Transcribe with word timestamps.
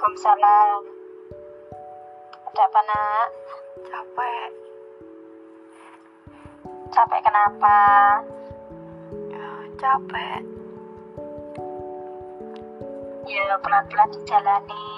Waalaikumsalam. 0.00 0.80
Ada 2.48 2.62
apa 2.72 2.80
nak? 2.88 3.28
Capek. 3.84 4.48
Capek 6.88 7.20
kenapa? 7.20 7.78
Ya, 9.28 9.48
capek. 9.76 10.40
Ya 13.28 13.60
pelan-pelan 13.60 14.08
dijalani. 14.16 14.88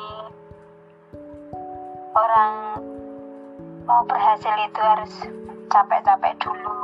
Orang 2.15 2.55
mau 3.83 4.07
berhasil 4.07 4.55
itu 4.55 4.81
harus 4.87 5.15
capek-capek 5.67 6.39
dulu. 6.39 6.79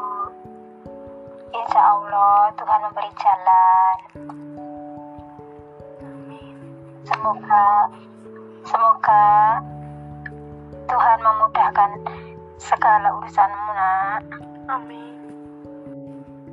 Insya 1.55 1.83
Allah 1.87 2.51
Tuhan 2.59 2.83
memberi 2.83 3.11
jalan. 3.15 3.97
Semoga 7.07 7.95
semoga 8.69 9.25
Tuhan 10.89 11.19
memudahkan 11.21 11.91
segala 12.61 13.09
urusanmu 13.17 13.71
nak. 13.73 14.23
Amin. 14.69 15.17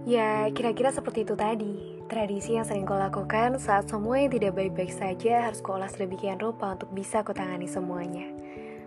Ya, 0.07 0.47
kira-kira 0.51 0.91
seperti 0.91 1.27
itu 1.27 1.35
tadi. 1.35 1.97
Tradisi 2.05 2.53
yang 2.53 2.63
sering 2.63 2.85
kau 2.85 2.95
lakukan 2.95 3.57
saat 3.57 3.89
semua 3.89 4.21
yang 4.21 4.29
tidak 4.29 4.53
baik-baik 4.53 4.93
saja 4.93 5.49
harus 5.49 5.59
kau 5.65 5.73
olah 5.73 5.89
sedemikian 5.89 6.37
rupa 6.37 6.77
untuk 6.77 6.93
bisa 6.93 7.25
kau 7.25 7.33
tangani 7.33 7.65
semuanya. 7.65 8.29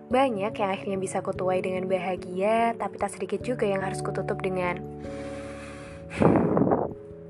Banyak 0.09 0.55
yang 0.55 0.71
akhirnya 0.71 0.97
bisa 0.97 1.19
kau 1.19 1.35
tuai 1.35 1.59
dengan 1.59 1.91
bahagia, 1.91 2.79
tapi 2.79 2.97
tak 2.97 3.13
sedikit 3.13 3.43
juga 3.43 3.67
yang 3.67 3.83
harus 3.83 3.99
kau 4.01 4.15
tutup 4.15 4.39
dengan 4.41 4.79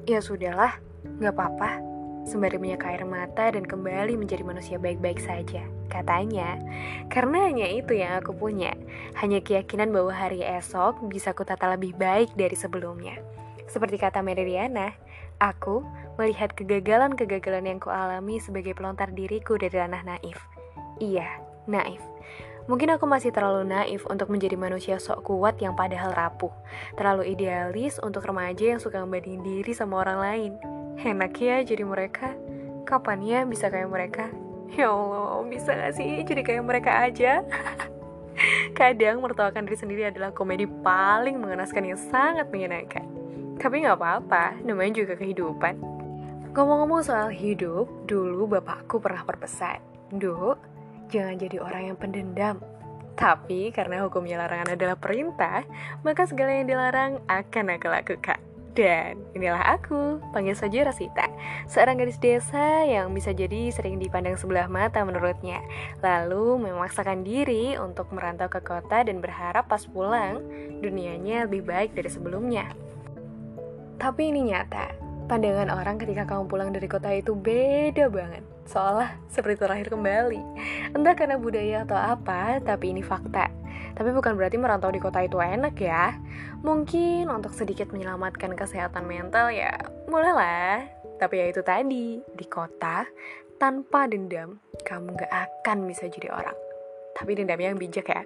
Ya 0.09 0.25
sudahlah, 0.25 0.81
gak 1.21 1.37
apa-apa. 1.37 1.88
Sembari 2.29 2.61
menyeka 2.61 2.93
air 2.93 3.09
mata 3.09 3.49
dan 3.49 3.65
kembali 3.65 4.21
menjadi 4.21 4.45
manusia 4.45 4.77
baik-baik 4.77 5.17
saja. 5.17 5.65
Katanya, 5.89 6.61
karena 7.09 7.49
hanya 7.49 7.65
itu 7.65 7.97
yang 7.97 8.21
aku 8.21 8.37
punya. 8.37 8.77
Hanya 9.17 9.41
keyakinan 9.41 9.89
bahwa 9.89 10.13
hari 10.13 10.45
esok 10.45 11.09
bisa 11.09 11.33
kutata 11.33 11.65
lebih 11.73 11.97
baik 11.97 12.37
dari 12.37 12.53
sebelumnya. 12.53 13.17
Seperti 13.65 13.97
kata 13.97 14.21
Meridiana, 14.21 14.93
aku 15.41 15.81
melihat 16.21 16.53
kegagalan-kegagalan 16.53 17.65
yang 17.65 17.81
kualami 17.81 18.37
sebagai 18.45 18.77
pelontar 18.77 19.09
diriku 19.17 19.57
dari 19.57 19.73
ranah 19.73 20.05
naif. 20.05 20.37
Iya, 21.01 21.41
naif. 21.65 22.05
Mungkin 22.69 22.93
aku 22.93 23.09
masih 23.09 23.33
terlalu 23.33 23.65
naif 23.65 24.05
untuk 24.13 24.29
menjadi 24.29 24.53
manusia 24.61 25.01
sok 25.01 25.25
kuat 25.25 25.57
yang 25.57 25.73
padahal 25.73 26.13
rapuh. 26.13 26.53
Terlalu 27.01 27.33
idealis 27.33 27.97
untuk 28.05 28.29
remaja 28.29 28.77
yang 28.77 28.81
suka 28.81 29.01
membanding 29.01 29.41
diri 29.41 29.73
sama 29.73 30.05
orang 30.05 30.19
lain. 30.21 30.53
Enak 31.01 31.33
ya 31.41 31.65
jadi 31.65 31.81
mereka. 31.89 32.37
Kapan 32.85 33.25
ya 33.25 33.41
bisa 33.49 33.73
kayak 33.73 33.89
mereka? 33.89 34.29
Ya 34.77 34.93
Allah, 34.93 35.49
bisa 35.49 35.73
gak 35.73 35.97
sih 35.97 36.21
jadi 36.29 36.45
kayak 36.45 36.65
mereka 36.69 36.93
aja? 37.09 37.41
Kadang 38.79 39.25
mertuakan 39.25 39.65
diri 39.65 39.77
sendiri 39.81 40.03
adalah 40.05 40.37
komedi 40.37 40.69
paling 40.69 41.41
mengenaskan 41.41 41.89
yang 41.89 41.97
sangat 41.97 42.53
menyenangkan. 42.53 43.09
Tapi 43.57 43.81
gak 43.81 43.97
apa-apa, 43.97 44.61
namanya 44.61 45.01
juga 45.01 45.17
kehidupan. 45.17 45.81
Ngomong-ngomong 46.53 47.01
soal 47.01 47.33
hidup, 47.33 47.89
dulu 48.05 48.61
bapakku 48.61 49.01
pernah 49.01 49.25
berpesan, 49.25 49.81
Duk, 50.13 50.61
jangan 51.09 51.37
jadi 51.41 51.57
orang 51.59 51.93
yang 51.93 51.97
pendendam. 51.97 52.57
Tapi 53.19 53.75
karena 53.75 54.07
hukumnya 54.07 54.39
larangan 54.39 54.79
adalah 54.79 54.95
perintah, 54.95 55.67
maka 56.07 56.23
segala 56.31 56.55
yang 56.55 56.71
dilarang 56.71 57.19
akan 57.27 57.75
aku 57.75 57.89
lakukan. 57.91 58.39
Dan 58.79 59.19
inilah 59.35 59.75
aku, 59.75 60.23
panggil 60.31 60.55
saja 60.55 60.87
Rasita, 60.87 61.27
seorang 61.67 61.99
gadis 61.99 62.23
desa 62.23 62.87
yang 62.87 63.11
bisa 63.11 63.35
jadi 63.35 63.75
sering 63.75 63.99
dipandang 63.99 64.39
sebelah 64.39 64.71
mata 64.71 65.03
menurutnya. 65.03 65.59
Lalu 65.99 66.63
memaksakan 66.63 67.27
diri 67.27 67.75
untuk 67.75 68.07
merantau 68.15 68.47
ke 68.47 68.63
kota 68.63 69.03
dan 69.03 69.19
berharap 69.19 69.67
pas 69.67 69.83
pulang, 69.83 70.39
dunianya 70.79 71.51
lebih 71.51 71.67
baik 71.67 71.91
dari 71.99 72.07
sebelumnya. 72.07 72.71
Tapi 73.99 74.31
ini 74.31 74.55
nyata, 74.55 74.95
pandangan 75.27 75.75
orang 75.75 75.99
ketika 75.99 76.23
kamu 76.23 76.47
pulang 76.47 76.71
dari 76.71 76.87
kota 76.87 77.11
itu 77.11 77.35
beda 77.35 78.07
banget. 78.07 78.47
Seolah 78.69 79.17
seperti 79.33 79.65
terakhir 79.65 79.89
kembali. 79.89 80.41
Entah 80.93 81.17
karena 81.17 81.41
budaya 81.41 81.89
atau 81.89 81.97
apa, 81.97 82.61
tapi 82.61 82.93
ini 82.93 83.01
fakta. 83.01 83.49
Tapi 83.97 84.13
bukan 84.13 84.37
berarti 84.37 84.61
merantau 84.61 84.93
di 84.93 85.01
kota 85.01 85.25
itu 85.25 85.41
enak 85.41 85.75
ya. 85.81 86.13
Mungkin 86.61 87.33
untuk 87.33 87.57
sedikit 87.57 87.89
menyelamatkan 87.91 88.53
kesehatan 88.53 89.09
mental 89.09 89.49
ya, 89.49 89.73
bolehlah. 90.05 90.85
Tapi 91.17 91.35
ya 91.41 91.47
itu 91.49 91.65
tadi, 91.65 92.21
di 92.21 92.47
kota, 92.47 93.09
tanpa 93.57 94.07
dendam, 94.07 94.61
kamu 94.85 95.19
gak 95.19 95.33
akan 95.33 95.89
bisa 95.89 96.07
jadi 96.07 96.31
orang. 96.31 96.55
Tapi 97.17 97.41
dendam 97.41 97.59
yang 97.59 97.75
bijak 97.75 98.07
ya. 98.07 98.23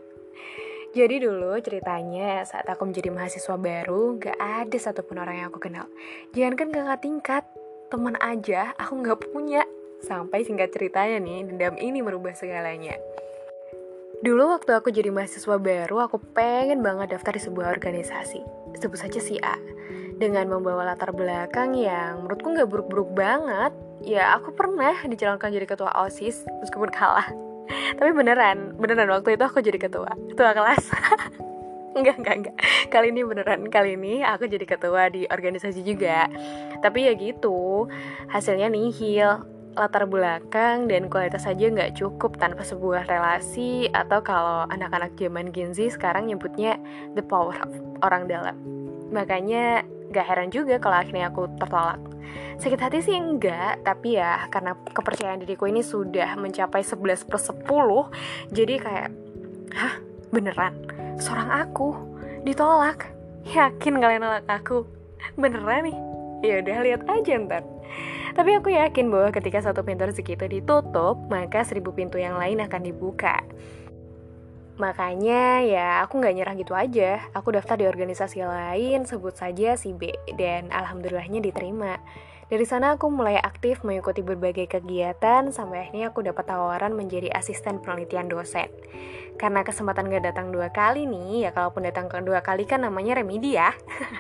Jadi 0.93 1.25
dulu 1.25 1.57
ceritanya 1.65 2.45
saat 2.45 2.69
aku 2.69 2.85
menjadi 2.85 3.09
mahasiswa 3.09 3.57
baru, 3.57 4.21
gak 4.21 4.37
ada 4.37 4.77
satupun 4.77 5.25
orang 5.25 5.41
yang 5.41 5.49
aku 5.49 5.63
kenal. 5.63 5.89
Jangankan 6.37 6.69
kakak 6.69 7.01
tingkat, 7.01 7.45
teman 7.89 8.19
aja 8.21 8.77
aku 8.77 9.01
gak 9.01 9.25
punya. 9.33 9.65
Sampai 10.03 10.43
singkat 10.43 10.75
ceritanya 10.75 11.23
nih, 11.23 11.47
dendam 11.47 11.79
ini 11.79 12.03
merubah 12.03 12.35
segalanya. 12.35 12.99
Dulu 14.23 14.55
waktu 14.55 14.71
aku 14.75 14.95
jadi 14.95 15.11
mahasiswa 15.11 15.59
baru, 15.59 16.07
aku 16.07 16.19
pengen 16.35 16.79
banget 16.83 17.15
daftar 17.15 17.35
di 17.35 17.43
sebuah 17.43 17.75
organisasi. 17.75 18.39
Sebut 18.79 18.99
saja 18.99 19.19
si 19.19 19.39
A. 19.43 19.59
Dengan 20.19 20.47
membawa 20.47 20.95
latar 20.95 21.11
belakang 21.11 21.75
yang 21.75 22.23
menurutku 22.23 22.55
nggak 22.55 22.71
buruk-buruk 22.71 23.11
banget. 23.15 23.75
Ya, 24.03 24.35
aku 24.39 24.55
pernah 24.55 24.95
dicalonkan 25.07 25.51
jadi 25.51 25.67
ketua 25.67 25.91
OSIS 26.07 26.47
meskipun 26.63 26.91
kalah. 26.95 27.27
Tapi 27.99 28.11
beneran, 28.15 28.79
beneran 28.79 29.11
waktu 29.11 29.35
itu 29.35 29.43
aku 29.43 29.59
jadi 29.59 29.79
ketua, 29.79 30.15
ketua 30.35 30.51
kelas. 30.55 30.83
enggak, 31.99 32.23
enggak, 32.23 32.35
enggak. 32.43 32.57
Kali 32.95 33.11
ini 33.11 33.23
beneran, 33.27 33.67
kali 33.71 33.99
ini 33.99 34.23
aku 34.23 34.47
jadi 34.47 34.67
ketua 34.67 35.11
di 35.11 35.27
organisasi 35.27 35.83
juga. 35.83 36.31
Tapi 36.79 37.11
ya 37.11 37.13
gitu, 37.19 37.91
hasilnya 38.31 38.71
nihil 38.71 39.52
latar 39.73 40.05
belakang 40.05 40.85
dan 40.85 41.09
kualitas 41.09 41.49
saja 41.49 41.73
nggak 41.73 41.97
cukup 41.97 42.37
tanpa 42.37 42.61
sebuah 42.61 43.09
relasi 43.09 43.89
atau 43.93 44.21
kalau 44.21 44.69
anak-anak 44.69 45.17
zaman 45.17 45.49
Gen 45.49 45.73
Z 45.73 45.97
sekarang 45.97 46.29
nyebutnya 46.29 46.77
the 47.17 47.25
power 47.25 47.57
of 47.65 47.73
orang 48.05 48.29
dalam. 48.29 48.57
Makanya 49.13 49.85
gak 50.13 50.29
heran 50.29 50.53
juga 50.53 50.77
kalau 50.77 51.01
akhirnya 51.01 51.33
aku 51.33 51.49
tertolak. 51.57 52.01
Sakit 52.61 52.81
hati 52.81 52.99
sih 53.05 53.17
enggak, 53.17 53.81
tapi 53.85 54.17
ya 54.17 54.49
karena 54.49 54.77
kepercayaan 54.93 55.41
diriku 55.45 55.69
ini 55.69 55.81
sudah 55.81 56.37
mencapai 56.37 56.85
11 56.85 57.29
per 57.29 57.41
10, 57.41 58.53
jadi 58.53 58.75
kayak, 58.81 59.09
hah 59.77 59.95
beneran? 60.33 60.73
Seorang 61.21 61.49
aku 61.49 61.97
ditolak? 62.45 63.13
Yakin 63.49 64.01
kalian 64.01 64.23
nolak 64.25 64.47
aku? 64.49 64.85
Beneran 65.37 65.93
nih? 65.93 65.99
Ya 66.45 66.55
udah 66.65 66.77
lihat 66.85 67.03
aja 67.09 67.33
ntar. 67.41 67.63
Tapi 68.33 68.51
aku 68.57 68.73
yakin 68.73 69.13
bahwa 69.13 69.29
ketika 69.29 69.61
satu 69.61 69.85
pintu 69.85 70.09
rezeki 70.09 70.41
itu 70.41 70.47
ditutup, 70.61 71.21
maka 71.29 71.65
seribu 71.69 71.93
pintu 71.93 72.17
yang 72.17 72.41
lain 72.41 72.65
akan 72.65 72.81
dibuka. 72.81 73.45
Makanya 74.81 75.61
ya 75.63 75.87
aku 76.01 76.19
nggak 76.19 76.35
nyerah 76.35 76.55
gitu 76.57 76.73
aja. 76.73 77.21
Aku 77.37 77.53
daftar 77.53 77.77
di 77.77 77.85
organisasi 77.85 78.41
lain, 78.41 79.05
sebut 79.05 79.37
saja 79.37 79.77
si 79.77 79.93
B, 79.93 80.17
dan 80.41 80.73
alhamdulillahnya 80.73 81.45
diterima. 81.45 82.01
Dari 82.53 82.69
sana 82.69 83.01
aku 83.01 83.09
mulai 83.09 83.41
aktif 83.41 83.81
mengikuti 83.81 84.21
berbagai 84.21 84.69
kegiatan 84.69 85.49
sampai 85.49 85.89
akhirnya 85.89 86.13
aku 86.13 86.21
dapat 86.21 86.45
tawaran 86.45 86.93
menjadi 86.93 87.33
asisten 87.33 87.81
penelitian 87.81 88.29
dosen. 88.29 88.69
Karena 89.41 89.65
kesempatan 89.65 90.13
gak 90.13 90.29
datang 90.29 90.53
dua 90.53 90.69
kali 90.69 91.09
nih, 91.09 91.49
ya 91.49 91.51
kalaupun 91.57 91.89
datang 91.89 92.13
kedua 92.13 92.45
kali 92.45 92.69
kan 92.69 92.85
namanya 92.85 93.17
remedi 93.17 93.57
ya. 93.57 93.73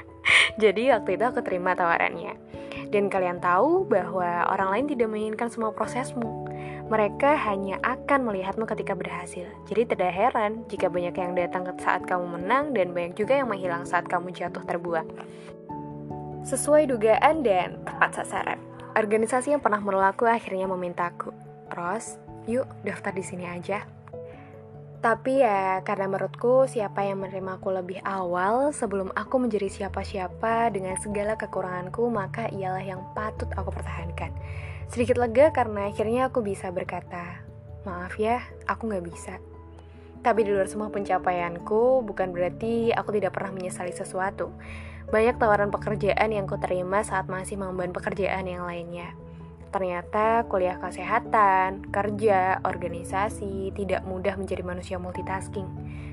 Jadi 0.62 0.96
waktu 0.96 1.20
itu 1.20 1.24
aku 1.28 1.44
terima 1.44 1.76
tawarannya. 1.76 2.61
Dan 2.92 3.08
kalian 3.08 3.40
tahu 3.40 3.88
bahwa 3.88 4.44
orang 4.52 4.68
lain 4.68 4.86
tidak 4.92 5.08
menginginkan 5.08 5.48
semua 5.48 5.72
prosesmu. 5.72 6.44
Mereka 6.92 7.40
hanya 7.48 7.80
akan 7.80 8.28
melihatmu 8.28 8.68
ketika 8.68 8.92
berhasil. 8.92 9.48
Jadi 9.64 9.96
tidak 9.96 10.12
heran 10.12 10.68
jika 10.68 10.92
banyak 10.92 11.16
yang 11.16 11.32
datang 11.32 11.64
saat 11.80 12.04
kamu 12.04 12.36
menang 12.36 12.76
dan 12.76 12.92
banyak 12.92 13.16
juga 13.16 13.40
yang 13.40 13.48
menghilang 13.48 13.88
saat 13.88 14.04
kamu 14.04 14.36
jatuh 14.36 14.60
terbuang. 14.68 15.08
Sesuai 16.44 16.92
dugaan 16.92 17.40
dan 17.40 17.80
tepat 17.88 18.20
sasaran. 18.20 18.60
Organisasi 18.92 19.56
yang 19.56 19.64
pernah 19.64 19.80
menolakku 19.80 20.28
akhirnya 20.28 20.68
memintaku. 20.68 21.32
Ros, 21.72 22.20
yuk 22.44 22.68
daftar 22.84 23.16
di 23.16 23.24
sini 23.24 23.48
aja. 23.48 24.01
Tapi 25.02 25.42
ya 25.42 25.82
karena 25.82 26.06
menurutku 26.06 26.70
siapa 26.70 27.02
yang 27.02 27.26
menerimaku 27.26 27.74
lebih 27.74 27.98
awal 28.06 28.70
sebelum 28.70 29.10
aku 29.18 29.42
menjadi 29.42 29.66
siapa-siapa 29.66 30.70
dengan 30.70 30.94
segala 31.02 31.34
kekuranganku 31.34 32.06
maka 32.06 32.46
ialah 32.54 32.86
yang 32.86 33.02
patut 33.10 33.50
aku 33.58 33.74
pertahankan. 33.74 34.30
Sedikit 34.86 35.18
lega 35.18 35.50
karena 35.50 35.90
akhirnya 35.90 36.30
aku 36.30 36.46
bisa 36.46 36.70
berkata, 36.70 37.42
maaf 37.82 38.14
ya, 38.14 38.46
aku 38.70 38.94
gak 38.94 39.02
bisa. 39.02 39.34
Tapi 40.22 40.46
di 40.46 40.54
luar 40.54 40.70
semua 40.70 40.86
pencapaianku 40.94 42.06
bukan 42.06 42.30
berarti 42.30 42.94
aku 42.94 43.18
tidak 43.18 43.34
pernah 43.34 43.58
menyesali 43.58 43.90
sesuatu. 43.90 44.54
Banyak 45.10 45.34
tawaran 45.34 45.74
pekerjaan 45.74 46.30
yang 46.30 46.46
ku 46.46 46.62
terima 46.62 47.02
saat 47.02 47.26
masih 47.26 47.58
mengemban 47.58 47.90
pekerjaan 47.90 48.46
yang 48.46 48.62
lainnya. 48.62 49.18
Ternyata 49.72 50.44
kuliah 50.52 50.76
kesehatan, 50.76 51.88
kerja, 51.88 52.60
organisasi 52.60 53.72
tidak 53.72 54.04
mudah 54.04 54.36
menjadi 54.36 54.60
manusia 54.60 55.00
multitasking. 55.00 55.64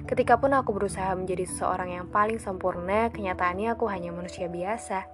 Ketika 0.08 0.40
pun 0.40 0.56
aku 0.56 0.72
berusaha 0.72 1.12
menjadi 1.12 1.44
seseorang 1.44 1.92
yang 1.92 2.08
paling 2.08 2.40
sempurna, 2.40 3.12
kenyataannya 3.12 3.76
aku 3.76 3.92
hanya 3.92 4.16
manusia 4.16 4.48
biasa. 4.48 5.06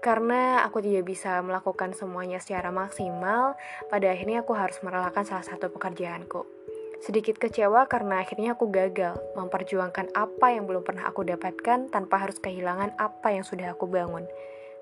Karena 0.00 0.64
aku 0.64 0.80
tidak 0.80 1.04
bisa 1.04 1.36
melakukan 1.44 1.92
semuanya 1.92 2.40
secara 2.40 2.72
maksimal, 2.72 3.60
pada 3.92 4.08
akhirnya 4.08 4.40
aku 4.40 4.56
harus 4.56 4.80
merelakan 4.80 5.28
salah 5.28 5.44
satu 5.44 5.68
pekerjaanku. 5.68 6.48
Sedikit 6.98 7.38
kecewa 7.38 7.86
karena 7.86 8.24
akhirnya 8.24 8.58
aku 8.58 8.72
gagal 8.72 9.14
memperjuangkan 9.38 10.16
apa 10.18 10.50
yang 10.50 10.66
belum 10.66 10.82
pernah 10.82 11.06
aku 11.06 11.22
dapatkan 11.22 11.92
tanpa 11.92 12.24
harus 12.24 12.42
kehilangan 12.42 12.98
apa 12.98 13.36
yang 13.36 13.46
sudah 13.46 13.76
aku 13.76 13.86
bangun. 13.86 14.26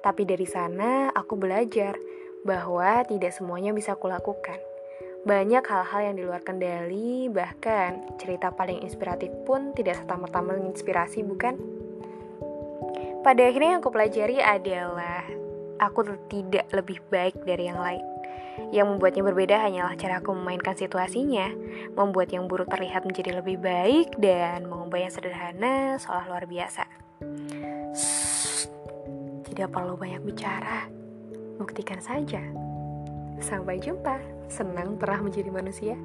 Tapi 0.01 0.23
dari 0.25 0.49
sana 0.49 1.13
aku 1.13 1.37
belajar 1.37 1.99
bahwa 2.47 3.03
tidak 3.03 3.35
semuanya 3.35 3.75
bisa 3.75 3.99
kulakukan. 3.99 4.63
Banyak 5.27 5.67
hal-hal 5.67 6.01
yang 6.07 6.15
di 6.15 6.23
luar 6.23 6.39
kendali, 6.47 7.27
bahkan 7.27 8.15
cerita 8.15 8.55
paling 8.55 8.87
inspiratif 8.87 9.35
pun 9.43 9.75
tidak 9.75 9.99
serta-merta 9.99 10.39
menginspirasi, 10.39 11.27
bukan? 11.27 11.59
Pada 13.27 13.43
akhirnya 13.43 13.75
yang 13.75 13.83
aku 13.83 13.91
pelajari 13.91 14.39
adalah 14.39 15.27
aku 15.83 16.07
tidak 16.31 16.71
lebih 16.71 17.03
baik 17.11 17.43
dari 17.43 17.67
yang 17.67 17.83
lain. 17.83 18.07
Yang 18.71 18.87
membuatnya 18.95 19.23
berbeda 19.27 19.57
hanyalah 19.67 19.99
cara 19.99 20.23
aku 20.23 20.31
memainkan 20.31 20.79
situasinya, 20.79 21.51
membuat 21.99 22.31
yang 22.31 22.47
buruk 22.47 22.71
terlihat 22.71 23.03
menjadi 23.03 23.43
lebih 23.43 23.59
baik, 23.59 24.15
dan 24.23 24.71
mengubah 24.71 25.11
yang 25.11 25.13
sederhana 25.13 25.99
seolah 25.99 26.25
luar 26.31 26.47
biasa. 26.47 26.87
Tidak 29.43 29.69
perlu 29.75 29.99
banyak 29.99 30.23
bicara, 30.23 30.87
buktikan 31.57 31.99
saja. 31.99 32.45
Sampai 33.41 33.81
jumpa, 33.81 34.21
senang 34.49 34.97
telah 35.01 35.21
menjadi 35.21 35.51
manusia. 35.53 35.97